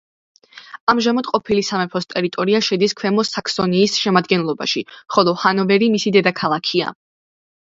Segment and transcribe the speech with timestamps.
[0.93, 4.85] ამჟამად ყოფილი სამეფოს ტერიტორია შედის ქვემო საქსონიის შემადგენლობაში,
[5.17, 6.91] ხოლო ჰანოვერი მისი დედაქალაქია.